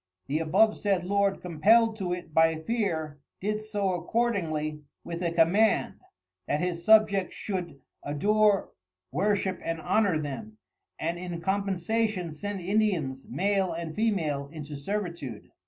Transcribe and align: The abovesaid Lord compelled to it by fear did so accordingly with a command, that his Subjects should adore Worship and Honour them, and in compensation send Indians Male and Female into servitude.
The 0.25 0.39
abovesaid 0.39 1.03
Lord 1.03 1.41
compelled 1.43 1.95
to 1.97 2.11
it 2.11 2.33
by 2.33 2.55
fear 2.63 3.19
did 3.39 3.61
so 3.61 3.93
accordingly 3.93 4.81
with 5.03 5.21
a 5.21 5.29
command, 5.31 5.93
that 6.47 6.59
his 6.59 6.83
Subjects 6.83 7.35
should 7.35 7.79
adore 8.01 8.69
Worship 9.11 9.59
and 9.63 9.79
Honour 9.79 10.17
them, 10.19 10.57
and 10.99 11.19
in 11.19 11.39
compensation 11.39 12.33
send 12.33 12.61
Indians 12.61 13.27
Male 13.29 13.73
and 13.73 13.93
Female 13.93 14.47
into 14.51 14.75
servitude. 14.75 15.51